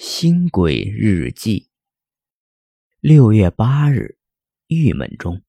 [0.00, 1.70] 新鬼日记。
[3.00, 4.16] 六月八日，
[4.68, 5.42] 郁闷中，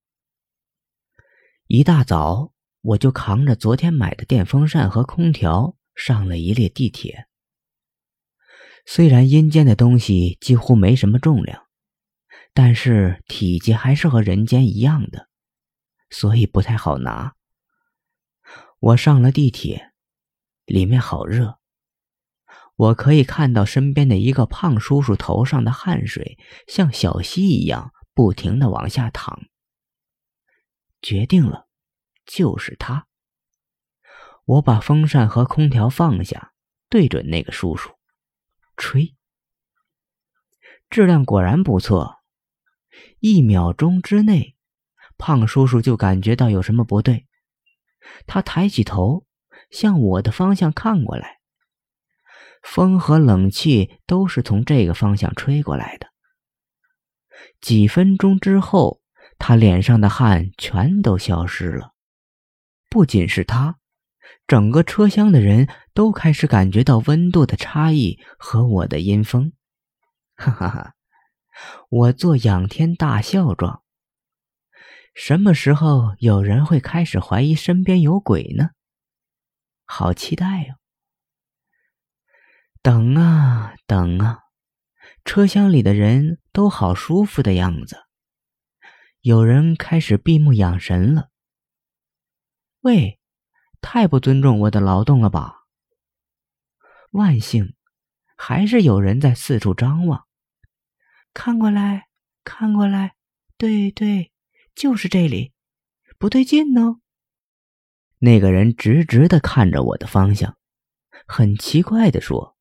[1.68, 2.52] 一大早
[2.82, 7.28] 我就扛着昨天买的电风扇和空调上了一列地铁。
[8.88, 11.68] 虽然阴间的东西几乎没什么重量，
[12.52, 15.30] 但是体积还是和人间一样的，
[16.10, 17.36] 所以不太好拿。
[18.80, 19.92] 我上了地铁，
[20.66, 21.60] 里面好热。
[22.80, 29.50] 我可以看到身边的一个胖叔叔头上的汗水像小溪一样不停的往下淌。
[31.02, 31.68] 决定了，
[32.26, 33.08] 就是他。
[34.46, 36.54] 我把风扇和空调放下，
[36.90, 37.92] 对准那个叔叔，
[38.78, 39.14] 吹。
[40.90, 42.20] 质量果然不错。
[43.20, 44.56] 一秒钟之内，
[45.18, 47.28] 胖叔叔就感觉到有什么不对，
[48.26, 49.26] 他抬起头，
[49.70, 51.39] 向我的方向看过来。
[52.62, 56.08] 风和冷气都是从这个方向吹过来的。
[57.62, 59.02] 几分钟之后，
[59.38, 61.94] 他脸上的汗全都消失了。
[62.90, 63.78] 不仅是他，
[64.48, 69.54] 整个车厢的人都开始感觉到温度的差异和我的阴风。
[70.36, 70.94] 哈哈哈！
[71.90, 73.84] 我做仰天大笑状。
[75.14, 78.70] 什么时候有人会开始怀疑身边有鬼呢？
[79.86, 80.76] 好期待哟！
[82.82, 84.40] 等啊等啊，
[85.26, 88.06] 车厢里的人都好舒服的样子。
[89.20, 91.30] 有人开始闭目养神了。
[92.80, 93.20] 喂，
[93.82, 95.66] 太不尊重我的劳动了吧！
[97.12, 97.76] 万幸，
[98.38, 100.26] 还是有人在四处张望。
[101.34, 102.08] 看过来，
[102.46, 103.16] 看过来，
[103.58, 104.32] 对对，
[104.74, 105.52] 就是这里，
[106.18, 107.02] 不对劲呢。
[108.20, 110.58] 那个人直直的看着我的方向，
[111.28, 112.56] 很奇怪的说。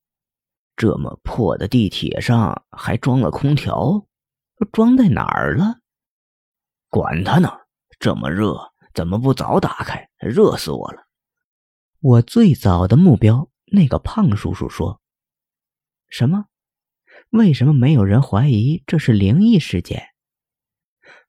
[0.78, 4.06] 这么破的地铁上还装了空调，
[4.70, 5.80] 装在哪儿了？
[6.88, 7.50] 管他呢！
[7.98, 8.56] 这么热，
[8.94, 10.08] 怎么不早打开？
[10.20, 11.08] 热死我了！
[11.98, 15.00] 我最早的目标，那个胖叔叔说
[16.08, 16.44] ：“什么？
[17.30, 20.10] 为什么没有人怀疑这是灵异事件？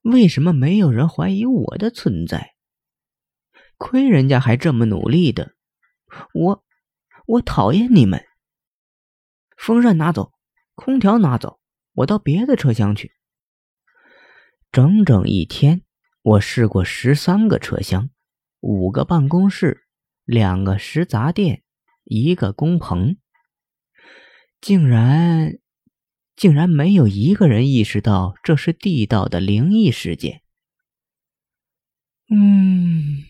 [0.03, 2.53] 为什么没有人怀疑我的存在？
[3.77, 5.55] 亏人家还这么努力的，
[6.35, 6.63] 我，
[7.25, 8.23] 我讨厌你们！”
[9.59, 10.31] 风扇拿走，
[10.73, 11.59] 空调拿走，
[11.91, 13.11] 我到别的车厢去。
[14.71, 15.81] 整整一天，
[16.21, 18.09] 我试过十三个车厢，
[18.61, 19.85] 五个办公室，
[20.23, 21.63] 两个食杂店，
[22.05, 23.17] 一个工棚，
[24.61, 25.59] 竟然，
[26.37, 30.41] 竟然没有一个人意识到这是地道的灵异事件。
[32.29, 33.25] 嗯。